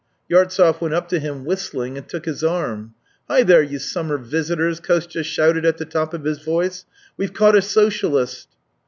Yartsev 0.31 0.81
went 0.81 0.95
up 0.95 1.07
to 1.09 1.19
him 1.19 1.45
whistling, 1.45 1.95
and 1.95 2.09
took 2.09 2.25
his 2.25 2.43
arm." 2.43 2.95
Hi, 3.29 3.43
there, 3.43 3.61
you 3.61 3.77
summer 3.77 4.17
visitors!" 4.17 4.79
Kostya 4.79 5.21
shouted 5.21 5.63
at 5.63 5.77
the 5.77 5.85
top 5.85 6.15
of 6.15 6.23
his 6.23 6.39
voice." 6.39 6.85
We've 7.17 7.35
caught 7.35 7.55
a 7.55 7.61
socialist." 7.61 8.47